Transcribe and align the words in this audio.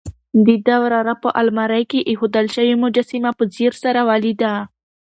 د 0.45 0.47
ده 0.65 0.75
وراره 0.83 1.13
په 1.23 1.29
المارۍ 1.41 1.83
کې 1.91 1.99
اېښودل 2.09 2.45
شوې 2.55 2.75
مجسمه 2.83 3.31
په 3.37 3.43
ځیر 3.53 3.73
سره 3.83 3.99
ولیده. 4.09 4.53